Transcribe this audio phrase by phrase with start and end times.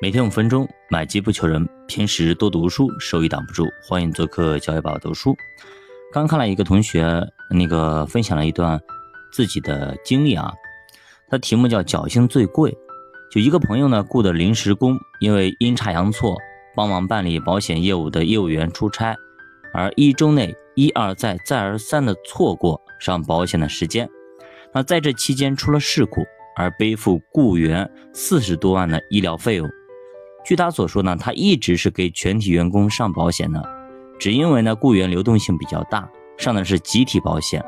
[0.00, 1.68] 每天五分钟，买机不求人。
[1.88, 3.66] 平时多读书，收益挡不住。
[3.82, 5.34] 欢迎做客教育宝读书。
[6.12, 7.04] 刚看了一个同学
[7.50, 8.80] 那个分享了一段
[9.32, 10.52] 自己的经历啊，
[11.28, 12.72] 他题目叫“侥幸最贵”。
[13.28, 16.36] 就一个朋友呢雇的临时工，因为阴差阳错
[16.76, 19.16] 帮忙办理保险业务的业务员出差，
[19.74, 24.08] 而一周内一而再再而三的错过上保险的时间。
[24.72, 26.24] 那在这期间出了事故，
[26.54, 29.68] 而背负雇员四十多万的医疗费用。
[30.48, 33.62] 据他所说呢，他一直是给全体员工上保险的，
[34.18, 37.62] 只因为呢雇员流动性比较大，上的是集体保险，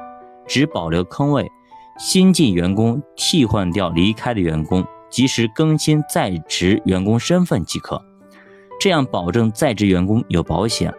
[0.47, 1.47] 只保留坑位，
[1.99, 8.03] 新进员工替换掉离开的员工，及时更新在职员工身份即可，
[8.81, 10.91] 这样保证在职员工有保险，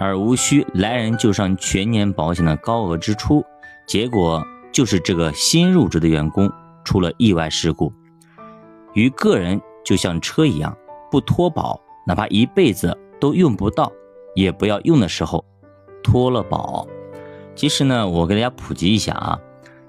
[0.00, 3.44] 而无需来人就上全年保险的高额支出。
[3.86, 6.50] 结果就是这个新入职的员工
[6.84, 7.92] 出了意外事故，
[8.94, 10.76] 与个人就像车一样。
[11.12, 13.92] 不脱保，哪怕一辈子都用不到，
[14.34, 15.44] 也不要用的时候
[16.02, 16.86] 脱了保。
[17.54, 19.38] 其实呢，我给大家普及一下啊，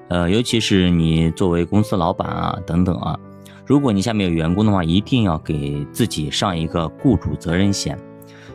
[0.09, 3.17] 呃，尤其是你作为公司老板啊等等啊，
[3.65, 7.97] 如果你下面有员工的话，一定要给自己上一个雇主责任险。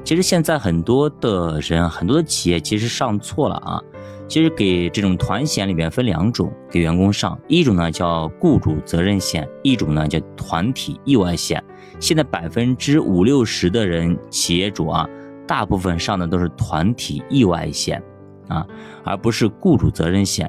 [0.05, 3.83] 其实现在很多的人，很多的企业其实上错了啊。
[4.29, 11.63] 其实给这种团险里面分两种，给员工上一种呢叫雇主责任险，一种呢叫团体意外险。
[11.99, 15.09] 现在百分之五六十的人企业主啊，
[15.47, 18.03] 大部分上的都是团体意外险
[18.49, 18.67] 啊，
[19.03, 20.49] 而不是雇主责任险。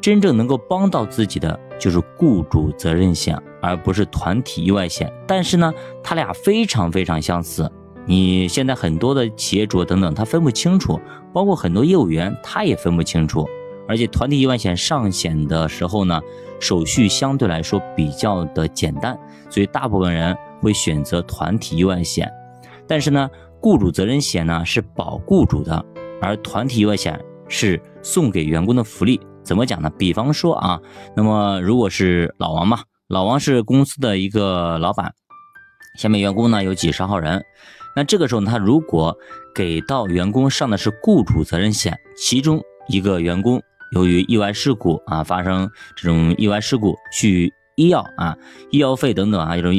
[0.00, 5.12] 真正能够帮到自己的就是雇主责任险，而不是团体意外险。
[5.26, 5.72] 但是呢，
[6.02, 7.70] 它俩非常非常相似。
[8.10, 10.98] 你现在很多的企业主等等，他分不清楚，
[11.32, 13.46] 包括很多业务员他也分不清楚。
[13.86, 16.20] 而且团体意外险上险的时候呢，
[16.58, 19.16] 手续相对来说比较的简单，
[19.48, 20.36] 所以大部分人。
[20.60, 22.30] 会选择团体意外险，
[22.86, 23.30] 但是呢，
[23.62, 25.82] 雇主责任险呢是保雇主的，
[26.20, 29.18] 而团体意外险是送给员工的福利。
[29.42, 29.90] 怎么讲呢？
[29.96, 30.78] 比方说啊，
[31.16, 35.14] 那么如果是老王嘛，老王是公司的一个老板，
[35.98, 37.42] 下面员工呢有几十号人，
[37.96, 39.16] 那这个时候呢他如果
[39.54, 43.62] 给到员工上的是雇主责任险，其中一个员工
[43.92, 48.36] 由于意外事故啊发生这种意外事故去医药啊，
[48.70, 49.74] 医药费等等啊，这种。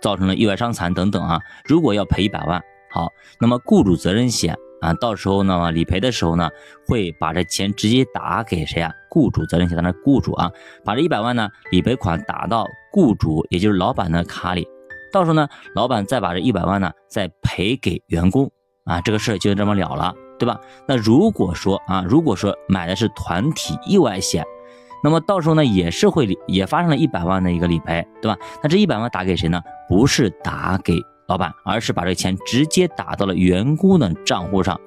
[0.00, 2.62] 造成了意外伤残等等啊，如果要赔一百万，
[2.92, 6.48] 好，那么雇主责任险啊，到时候呢理赔的时候呢，
[6.86, 8.92] 会把这钱直接打给谁啊？
[9.08, 10.52] 雇主责任险当的雇主啊，
[10.84, 14.68] 把这一百万呢理赔款打到雇主，也就是老板的卡里，
[15.12, 18.50] 到时候呢，老板再把这一百万呢再赔给员工
[18.84, 20.60] 啊，这个事就这么了了，对吧？
[20.86, 24.44] 那如果说啊，如果说买的是团体意外险。
[25.02, 28.36] 那么到时候呢，也是会理也发生了一百万的一个理赔，对吧？
[28.62, 29.58] 那这一百万打给谁呢？
[29.88, 30.94] 不是打给
[31.26, 34.78] 老板，而是把这个钱直接打到了员工的账户上。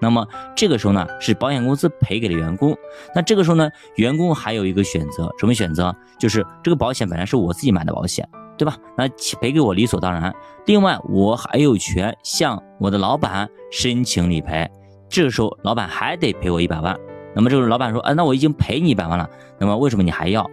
[0.00, 2.74] 那么这个时候呢，是保险公司赔给了员工。
[3.14, 5.94] 那这个时候呢，员工还有一个选择，什么选择？
[6.18, 8.26] 就是这个保险本来是我自己买的保险，
[8.58, 8.76] 对吧？
[8.96, 9.08] 那
[9.40, 10.34] 赔给我理所当然。
[10.66, 14.68] 另外，我还有权向我的老板申请理赔。
[15.08, 16.94] 这个时候，老板还得赔我一百万。
[17.34, 20.44] 那么这个老板说，哎，那我已经赔你一百万了，那么为什么你还要？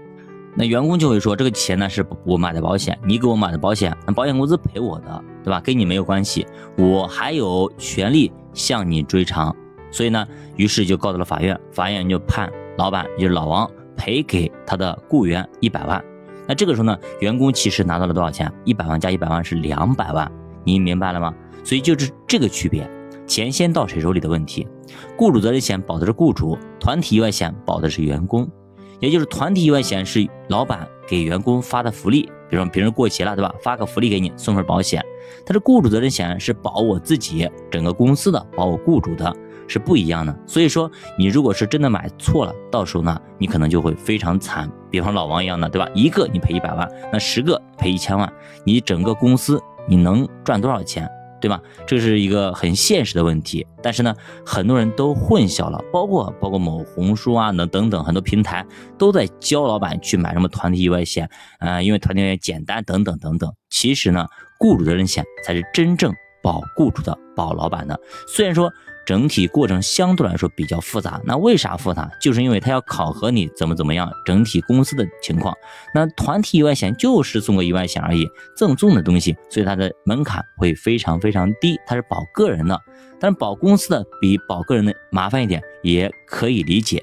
[0.55, 5.59] 那员工就会说，这个钱呢是我买的保险，你给我买的保险，那保险公司赔我的，对吧？
[5.59, 9.53] 跟你没有关系，我还有权利向你追偿。
[9.91, 16.01] 所以呢，于是就告到了法院，法院就判老板，就是老王赔给他的雇员一百万。
[16.47, 18.51] 那这个时候呢，员工其实拿到了多少钱？
[18.63, 20.31] 一百万加一百万是两百万，
[20.63, 21.33] 你明白了吗？
[21.63, 22.89] 所以就是这个区别。
[23.27, 24.67] 钱先到谁手里的问题，
[25.17, 28.47] 雇主责任险保的是雇主，团体意外险保的是员工，
[28.99, 33.51] 也就是团体意外险是老板给员工发的福利，比如说别人过节了，对吧？
[33.63, 35.03] 发个福利给你，送份保险。
[35.43, 39.35] 但是雇主责任险是保我自己整个公司的，保我雇主的，
[39.67, 40.37] 是不一样的。
[40.45, 44.71] 所以说，你如果是真的买错了，到时候呢，你可能就会非常惨。
[44.89, 45.89] 比方老王一样的，对吧？
[45.93, 48.31] 一个你赔一百万，那十个赔一千万，
[48.63, 51.09] 你整个公司你能赚多少钱？
[51.41, 51.61] 对吧？
[51.85, 58.65] 这是一个很现实的问题，但是呢，很多人都混淆了，包括包括某红书啊等等等很多平台
[58.97, 61.29] 都在教老板去买什么团体意外险，
[61.59, 63.53] 呃，因为团体意外简单等等等等。
[63.69, 64.25] 其实呢，
[64.57, 66.11] 雇主责任险才是真正
[66.45, 67.99] 保雇主的、保老板的。
[68.27, 68.71] 虽然说。
[69.05, 72.09] 整体过程相对来说比较复杂，那为啥复杂？
[72.19, 75.55] 就是因为他要考核你怎么怎么样，整体公司的情况。
[75.93, 78.27] 那团体意外险就是送个意外险而已，
[78.57, 81.79] 赠送的东西，所以它的门槛会非常非常低。
[81.85, 82.81] 它是保个人的，
[83.19, 86.99] 但是保公司的比保个人的麻烦一点，也可以理解。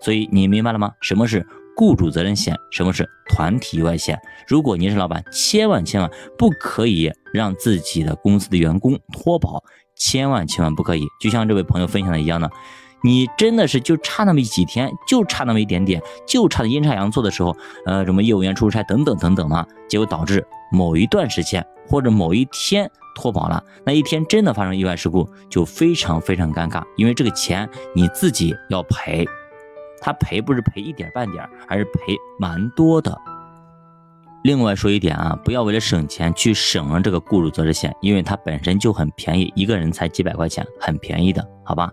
[0.00, 0.92] 所以你明白了吗？
[1.02, 4.18] 什么是雇主责任险，什么是团体意外险。
[4.46, 9.62] 如果您是老板，千万千万不可以让自己的公司的员工脱保，
[9.96, 11.04] 千万千万不可以。
[11.20, 12.50] 就像这位朋友分享的一样的，
[13.02, 17.56] 你真的是就差那么几天，就差那么一点点，就差的阴差阳错的时候，
[17.86, 29.26] 呃，什么业务员出差等等等等嘛，结果导致某一段时间或者某一天脱保了，那一天真的发生意外事故，就非常非常尴尬，因为这个钱你自己要赔。
[30.04, 33.18] 他赔不是赔一点半点，而是赔蛮多的。
[34.42, 41.90] 另外说一点啊，不要为了省钱去省了这个雇主责任险，因为它本身就很便宜，一个人才几百块钱，很便宜的，好吧？